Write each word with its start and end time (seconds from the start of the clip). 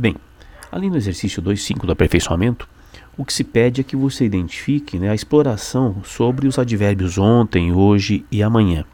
Bem, 0.00 0.16
ali 0.72 0.88
no 0.88 0.96
exercício 0.96 1.42
2.5 1.42 1.84
do 1.84 1.92
aperfeiçoamento, 1.92 2.66
o 3.18 3.22
que 3.22 3.34
se 3.34 3.44
pede 3.44 3.82
é 3.82 3.84
que 3.84 3.94
você 3.94 4.24
identifique 4.24 4.98
né, 4.98 5.10
a 5.10 5.14
exploração 5.14 6.02
sobre 6.02 6.48
os 6.48 6.58
advérbios 6.58 7.18
ontem, 7.18 7.70
hoje 7.70 8.24
e 8.32 8.42
amanhã. 8.42 8.86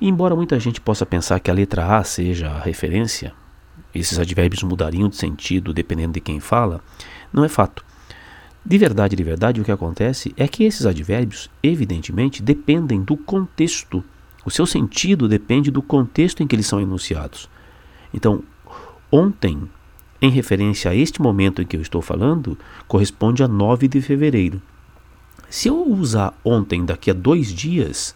E 0.00 0.08
embora 0.08 0.36
muita 0.36 0.60
gente 0.60 0.80
possa 0.80 1.04
pensar 1.04 1.40
que 1.40 1.50
a 1.50 1.54
letra 1.54 1.98
A 1.98 2.04
seja 2.04 2.48
a 2.48 2.60
referência, 2.60 3.32
esses 3.92 4.16
advérbios 4.16 4.62
mudariam 4.62 5.08
de 5.08 5.16
sentido 5.16 5.74
dependendo 5.74 6.12
de 6.12 6.20
quem 6.20 6.38
fala, 6.38 6.80
não 7.32 7.44
é 7.44 7.48
fato. 7.48 7.84
De 8.64 8.78
verdade, 8.78 9.16
de 9.16 9.24
verdade, 9.24 9.60
o 9.60 9.64
que 9.64 9.72
acontece 9.72 10.32
é 10.36 10.46
que 10.46 10.62
esses 10.62 10.86
advérbios, 10.86 11.50
evidentemente, 11.60 12.40
dependem 12.40 13.02
do 13.02 13.16
contexto. 13.16 14.04
O 14.46 14.50
seu 14.50 14.64
sentido 14.64 15.26
depende 15.26 15.72
do 15.72 15.82
contexto 15.82 16.40
em 16.40 16.46
que 16.46 16.54
eles 16.54 16.68
são 16.68 16.80
enunciados. 16.80 17.50
Então, 18.12 18.44
ontem, 19.10 19.68
em 20.24 20.30
referência 20.30 20.90
a 20.90 20.94
este 20.94 21.20
momento 21.20 21.60
em 21.60 21.66
que 21.66 21.76
eu 21.76 21.82
estou 21.82 22.00
falando, 22.00 22.58
corresponde 22.88 23.42
a 23.42 23.48
9 23.48 23.86
de 23.88 24.00
fevereiro. 24.00 24.60
Se 25.50 25.68
eu 25.68 25.86
usar 25.86 26.32
ontem 26.42 26.84
daqui 26.84 27.10
a 27.10 27.14
dois 27.14 27.52
dias, 27.52 28.14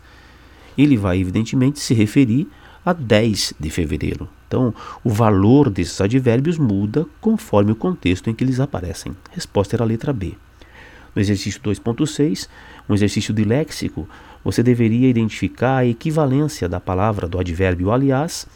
ele 0.77 0.97
vai 0.97 1.19
evidentemente 1.19 1.79
se 1.79 1.93
referir 1.93 2.49
a 2.85 2.95
10 2.95 3.55
de 3.61 3.69
fevereiro. 3.69 4.27
Então, 4.47 4.75
o 5.05 5.11
valor 5.11 5.69
desses 5.69 6.01
advérbios 6.01 6.57
muda 6.57 7.07
conforme 7.21 7.73
o 7.73 7.77
contexto 7.77 8.31
em 8.31 8.35
que 8.35 8.43
eles 8.43 8.59
aparecem. 8.59 9.15
Resposta 9.31 9.77
era 9.77 9.85
a 9.85 9.87
letra 9.87 10.11
B. 10.11 10.33
No 11.15 11.21
exercício 11.21 11.61
2.6, 11.61 12.49
um 12.89 12.95
exercício 12.95 13.35
de 13.35 13.45
léxico, 13.45 14.09
você 14.43 14.63
deveria 14.63 15.11
identificar 15.11 15.79
a 15.79 15.87
equivalência 15.87 16.69
da 16.69 16.81
palavra 16.81 17.29
do 17.29 17.39
advérbio 17.39 17.93
aliás 17.93 18.47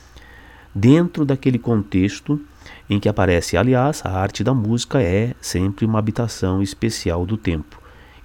dentro 0.75 1.27
daquele 1.27 1.59
contexto 1.59 2.41
em 2.89 2.99
que 2.99 3.09
aparece 3.09 3.57
aliás, 3.57 4.03
a 4.05 4.11
arte 4.11 4.45
da 4.45 4.55
música 4.55 5.03
é 5.03 5.35
sempre 5.41 5.85
uma 5.85 5.99
habitação 5.99 6.63
especial 6.63 7.25
do 7.27 7.37
tempo. 7.37 7.81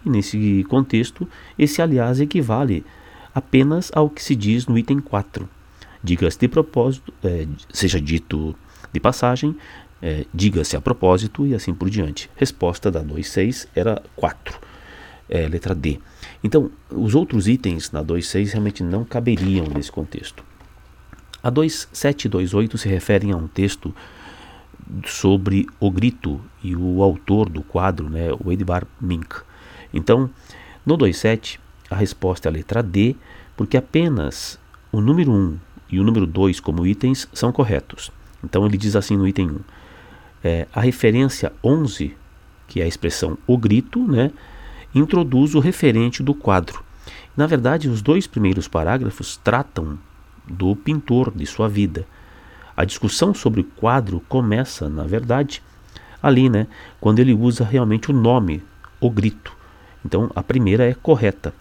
E 0.06 0.10
nesse 0.10 0.66
contexto, 0.70 1.28
esse 1.58 1.82
aliás 1.82 2.20
equivale 2.20 2.86
apenas 3.34 3.92
ao 3.94 4.10
que 4.10 4.24
se 4.24 4.36
diz 4.36 4.66
no 4.66 4.78
item 4.78 5.00
4 5.00 5.48
Diga-se 6.04 6.40
de 6.40 6.48
propósito, 6.48 7.14
é, 7.24 7.48
seja 7.74 8.00
dito 8.00 8.56
de 8.94 9.00
passagem, 9.00 9.56
é, 10.02 10.26
diga-se 10.34 10.78
a 10.78 10.82
propósito 10.82 11.46
e 11.46 11.56
assim 11.56 11.74
por 11.74 11.90
diante. 11.90 12.30
Resposta 12.36 12.92
da 12.92 13.04
2.6 13.04 13.68
era 13.76 14.02
4, 14.16 14.60
é, 15.30 15.48
letra 15.48 15.74
D. 15.74 16.00
Então, 16.44 16.72
os 16.90 17.16
outros 17.16 17.48
itens 17.48 17.92
na 17.92 18.04
2.6 18.04 18.52
realmente 18.52 18.84
não 18.84 19.04
caberiam 19.04 19.66
nesse 19.66 19.92
contexto. 19.92 20.44
A 21.42 21.52
2.7 21.52 22.26
e 22.26 22.30
2.8 22.30 22.78
se 22.78 22.88
referem 22.88 23.32
a 23.32 23.36
um 23.36 23.48
texto 23.48 23.94
sobre 25.06 25.68
o 25.80 25.92
grito 25.92 26.42
e 26.64 26.76
o 26.76 27.02
autor 27.02 27.50
do 27.50 27.62
quadro, 27.62 28.10
né, 28.10 28.30
o 28.44 28.52
Edvard 28.52 28.88
Mink. 29.00 29.36
Então, 29.94 30.30
no 30.86 30.98
2.7, 30.98 31.60
a 31.90 31.96
resposta 31.96 32.48
é 32.48 32.50
a 32.50 32.54
letra 32.54 32.82
D, 32.82 33.16
porque 33.56 33.78
apenas 33.78 34.60
o 34.92 35.02
número 35.02 35.32
1 35.32 35.58
e 35.90 36.00
o 36.00 36.04
número 36.04 36.26
2 36.26 36.60
como 36.60 36.86
itens 36.86 37.28
são 37.34 37.52
corretos. 37.52 38.12
Então 38.44 38.66
ele 38.66 38.78
diz 38.78 38.96
assim 38.96 39.18
no 39.18 39.28
item 39.28 39.50
1. 39.50 39.60
É, 40.44 40.68
a 40.74 40.82
referência 40.82 41.52
11, 41.64 42.16
que 42.68 42.82
é 42.82 42.84
a 42.84 42.88
expressão 42.88 43.38
o 43.48 43.58
grito, 43.58 44.06
né, 44.08 44.32
introduz 44.94 45.56
o 45.56 45.60
referente 45.60 46.22
do 46.22 46.34
quadro. 46.34 46.84
Na 47.36 47.46
verdade, 47.48 47.90
os 47.90 48.02
dois 48.02 48.28
primeiros 48.28 48.68
parágrafos 48.68 49.38
tratam 49.38 49.98
do 50.48 50.76
pintor, 50.76 51.32
de 51.36 51.46
sua 51.46 51.68
vida. 51.68 52.06
A 52.78 52.86
discussão 52.86 53.34
sobre 53.34 53.62
o 53.62 53.64
quadro 53.64 54.22
começa, 54.30 54.88
na 54.88 55.04
verdade, 55.04 55.64
ali, 56.22 56.48
né, 56.48 56.68
quando 57.02 57.18
ele 57.18 57.34
usa 57.34 57.66
realmente 57.66 58.12
o 58.12 58.14
nome, 58.14 58.64
o 59.02 59.10
grito. 59.10 59.52
Então 60.06 60.32
a 60.36 60.44
primeira 60.44 60.88
é 60.88 60.94
correta. 60.94 61.56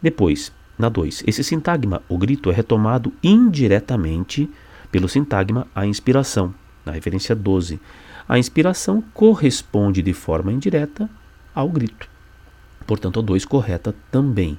Depois, 0.00 0.52
na 0.78 0.88
2, 0.88 1.24
esse 1.26 1.42
sintagma, 1.42 2.02
o 2.08 2.16
grito, 2.16 2.52
é 2.52 2.54
retomado 2.54 3.12
indiretamente 3.20 4.48
pelo 4.92 5.08
sintagma 5.08 5.66
a 5.74 5.84
inspiração, 5.84 6.54
na 6.86 6.92
referência 6.92 7.34
12. 7.34 7.80
A 8.28 8.38
inspiração 8.38 9.02
corresponde 9.12 10.00
de 10.02 10.12
forma 10.12 10.52
indireta 10.52 11.10
ao 11.52 11.68
grito. 11.68 12.08
Portanto, 12.86 13.18
a 13.18 13.22
2 13.22 13.44
correta 13.44 13.92
também. 14.12 14.56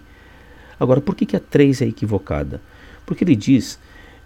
Agora, 0.78 1.00
por 1.00 1.16
que, 1.16 1.26
que 1.26 1.38
a 1.38 1.40
3 1.40 1.84
é 1.84 1.86
equivocada? 1.86 2.62
Porque 3.06 3.24
ele 3.24 3.36
diz 3.36 3.80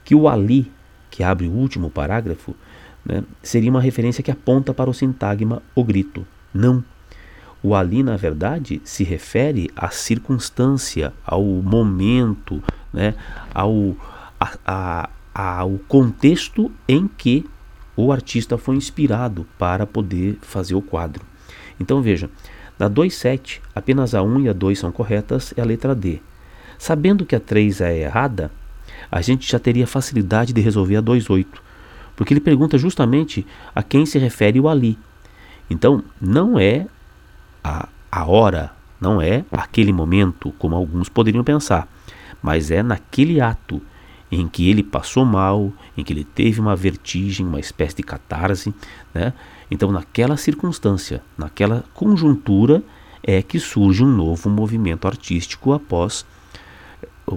que 0.04 0.16
o 0.16 0.28
ali, 0.28 0.72
que 1.14 1.24
abre 1.24 1.48
o 1.48 1.52
último 1.52 1.92
parágrafo, 1.92 2.56
né, 3.06 3.24
seria 3.44 3.70
uma 3.70 3.80
referência 3.80 4.24
que 4.24 4.32
aponta 4.32 4.74
para 4.74 4.90
o 4.90 4.94
sintagma 4.96 5.62
o 5.76 5.84
grito. 5.84 6.26
Não. 6.52 6.84
O 7.62 7.76
ali, 7.76 8.02
na 8.02 8.18
verdade, 8.18 8.82
se 8.84 9.04
refere 9.04 9.70
à 9.76 9.90
circunstância, 9.90 11.14
ao 11.24 11.44
momento, 11.44 12.64
né, 12.92 13.14
ao, 13.54 13.96
a, 14.40 14.58
a, 14.66 15.10
ao 15.60 15.78
contexto 15.88 16.72
em 16.90 17.08
que 17.08 17.46
o 17.96 18.12
artista 18.12 18.58
foi 18.58 18.76
inspirado 18.76 19.46
para 19.60 19.86
poder 19.86 20.40
fazer 20.42 20.74
o 20.74 20.82
quadro. 20.82 21.24
Então 21.80 22.02
veja, 22.02 22.28
na 22.80 22.90
2.7, 22.90 23.62
apenas 23.76 24.16
a 24.16 24.24
1 24.24 24.42
e 24.42 24.50
a 24.50 24.54
2 24.54 24.80
são 24.80 24.92
corretas, 24.92 25.54
é 25.56 25.62
a 25.62 25.66
letra 25.66 25.94
D. 25.94 26.20
Sabendo 26.80 27.24
que 27.24 27.36
a 27.36 27.40
3 27.40 27.82
é 27.82 28.00
errada, 28.00 28.52
a 29.12 29.22
gente 29.22 29.50
já 29.50 29.60
teria 29.60 29.88
facilidade 29.88 30.54
de 30.54 30.62
resolver 30.62 30.98
a 30.98 31.02
2.8, 31.02 31.46
porque 32.16 32.34
ele 32.34 32.42
pergunta 32.42 32.78
justamente 32.78 33.46
a 33.74 33.82
quem 33.84 34.06
se 34.06 34.18
refere 34.18 34.60
o 34.60 34.68
ali. 34.68 34.98
Então, 35.70 36.04
não 36.22 36.60
é 36.60 36.88
a, 37.64 37.88
a 38.12 38.26
hora 38.26 38.72
não 39.04 39.22
é 39.22 39.44
aquele 39.52 39.92
momento, 39.92 40.54
como 40.58 40.76
alguns 40.76 41.10
poderiam 41.10 41.44
pensar, 41.44 41.88
mas 42.42 42.72
é 42.72 42.82
naquele 42.82 43.42
ato 43.42 43.82
em 44.32 44.48
que 44.48 44.70
ele 44.70 44.82
passou 44.82 45.26
mal, 45.26 45.72
em 45.98 46.04
que 46.04 46.14
ele 46.14 46.24
teve 46.24 46.62
uma 46.62 46.76
vertigem, 46.76 47.46
uma 47.46 47.60
espécie 47.60 47.98
de 47.98 48.04
catarse, 48.04 48.74
né? 49.14 49.34
Então, 49.70 49.92
naquela 49.92 50.38
circunstância, 50.38 51.22
naquela 51.38 51.84
conjuntura, 51.94 52.82
é 53.22 53.42
que 53.42 53.60
surge 53.60 54.04
um 54.04 54.08
novo 54.08 54.50
movimento 54.50 55.08
artístico 55.08 55.74
após 55.74 56.26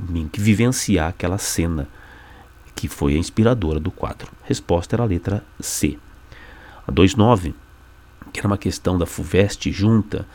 Mink 0.00 0.40
vivenciar 0.40 1.08
aquela 1.08 1.38
cena 1.38 1.88
que 2.74 2.88
foi 2.88 3.14
a 3.14 3.18
inspiradora 3.18 3.80
do 3.80 3.90
quadro. 3.90 4.30
Resposta 4.44 4.96
era 4.96 5.02
a 5.02 5.06
letra 5.06 5.44
C. 5.60 5.98
A 6.86 6.92
2.9 6.92 7.54
que 8.36 8.40
era 8.40 8.46
uma 8.46 8.58
questão 8.58 8.98
da 8.98 9.06
FUVEST 9.06 9.72
junta 9.72 10.26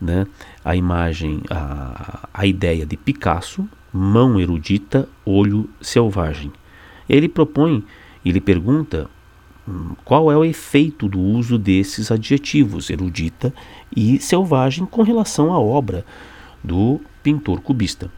né, 0.00 0.26
a 0.64 0.74
imagem, 0.76 1.42
a, 1.48 2.28
a 2.34 2.44
ideia 2.44 2.84
de 2.84 2.96
Picasso, 2.96 3.66
mão 3.92 4.38
erudita, 4.38 5.08
olho 5.24 5.70
selvagem. 5.80 6.52
Ele 7.08 7.28
propõe, 7.28 7.84
ele 8.24 8.40
pergunta 8.40 9.08
hum, 9.66 9.94
qual 10.04 10.30
é 10.30 10.36
o 10.36 10.44
efeito 10.44 11.08
do 11.08 11.20
uso 11.20 11.56
desses 11.56 12.10
adjetivos, 12.10 12.90
erudita 12.90 13.54
e 13.96 14.18
selvagem, 14.18 14.84
com 14.84 15.02
relação 15.02 15.52
à 15.52 15.58
obra 15.58 16.04
do 16.62 17.00
pintor 17.22 17.60
cubista. 17.60 18.10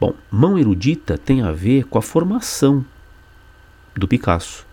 Bom, 0.00 0.14
mão 0.30 0.58
erudita 0.58 1.18
tem 1.18 1.42
a 1.42 1.52
ver 1.52 1.84
com 1.84 1.98
a 1.98 2.02
formação 2.02 2.82
do 3.94 4.08
Picasso. 4.08 4.66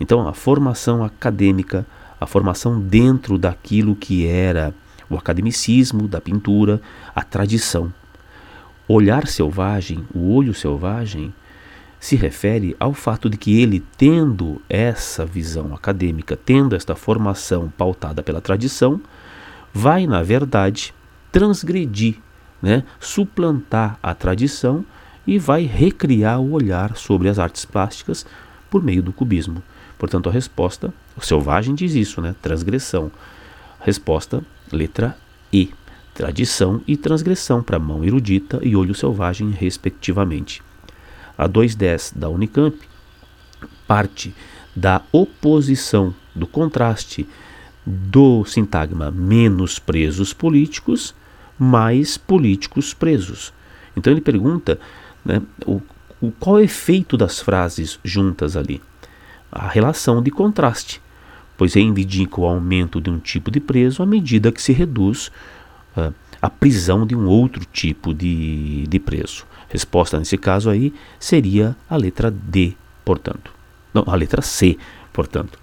Então, 0.00 0.26
a 0.26 0.34
formação 0.34 1.04
acadêmica, 1.04 1.86
a 2.20 2.26
formação 2.26 2.80
dentro 2.80 3.38
daquilo 3.38 3.94
que 3.94 4.26
era 4.26 4.74
o 5.08 5.16
academicismo 5.16 6.08
da 6.08 6.20
pintura, 6.20 6.82
a 7.14 7.22
tradição. 7.22 7.94
Olhar 8.88 9.28
selvagem, 9.28 10.04
o 10.12 10.34
olho 10.34 10.52
selvagem, 10.52 11.32
se 12.00 12.16
refere 12.16 12.74
ao 12.80 12.92
fato 12.92 13.30
de 13.30 13.36
que 13.36 13.60
ele, 13.60 13.80
tendo 13.96 14.60
essa 14.68 15.24
visão 15.24 15.72
acadêmica, 15.72 16.36
tendo 16.36 16.74
esta 16.74 16.96
formação 16.96 17.72
pautada 17.78 18.24
pela 18.24 18.40
tradição, 18.40 19.00
vai, 19.72 20.04
na 20.04 20.20
verdade, 20.22 20.92
transgredir, 21.30 22.16
né, 22.64 22.82
suplantar 22.98 23.98
a 24.02 24.14
tradição 24.14 24.82
e 25.26 25.38
vai 25.38 25.64
recriar 25.64 26.40
o 26.40 26.52
olhar 26.52 26.96
sobre 26.96 27.28
as 27.28 27.38
artes 27.38 27.66
plásticas 27.66 28.24
por 28.70 28.82
meio 28.82 29.02
do 29.02 29.12
cubismo. 29.12 29.62
Portanto, 29.98 30.30
a 30.30 30.32
resposta, 30.32 30.92
o 31.14 31.20
selvagem 31.20 31.74
diz 31.74 31.94
isso, 31.94 32.22
né? 32.22 32.34
Transgressão. 32.40 33.12
Resposta, 33.80 34.42
letra 34.72 35.14
E. 35.52 35.74
Tradição 36.14 36.80
e 36.86 36.96
transgressão 36.96 37.62
para 37.62 37.78
mão 37.78 38.02
erudita 38.02 38.58
e 38.62 38.74
olho 38.74 38.94
selvagem, 38.94 39.50
respectivamente. 39.50 40.62
A 41.36 41.46
210 41.46 42.14
da 42.16 42.30
Unicamp 42.30 42.78
parte 43.86 44.34
da 44.74 45.02
oposição, 45.12 46.14
do 46.34 46.46
contraste 46.46 47.28
do 47.84 48.42
sintagma 48.46 49.10
menos 49.10 49.78
presos 49.78 50.32
políticos, 50.32 51.14
mais 51.58 52.16
políticos 52.16 52.94
presos. 52.94 53.52
Então 53.96 54.12
ele 54.12 54.20
pergunta 54.20 54.78
né, 55.24 55.40
o, 55.64 55.80
o, 56.20 56.30
qual 56.32 56.58
é 56.58 56.62
o 56.62 56.64
efeito 56.64 57.16
das 57.16 57.40
frases 57.40 57.98
juntas 58.04 58.56
ali 58.56 58.80
a 59.54 59.68
relação 59.68 60.20
de 60.20 60.32
contraste. 60.32 61.00
pois 61.56 61.74
reivindica 61.74 62.40
o 62.40 62.46
aumento 62.46 63.00
de 63.00 63.08
um 63.08 63.20
tipo 63.20 63.48
de 63.48 63.60
preso 63.60 64.02
à 64.02 64.06
medida 64.06 64.50
que 64.50 64.60
se 64.60 64.72
reduz 64.72 65.30
uh, 65.96 66.12
a 66.42 66.50
prisão 66.50 67.06
de 67.06 67.14
um 67.14 67.26
outro 67.26 67.64
tipo 67.64 68.12
de, 68.12 68.84
de 68.88 68.98
preso. 68.98 69.46
Resposta 69.68 70.18
nesse 70.18 70.36
caso 70.36 70.68
aí 70.68 70.92
seria 71.18 71.76
a 71.88 71.96
letra 71.96 72.28
D, 72.28 72.74
portanto. 73.04 73.52
Não, 73.94 74.02
a 74.08 74.16
letra 74.16 74.42
C, 74.42 74.76
portanto. 75.12 75.56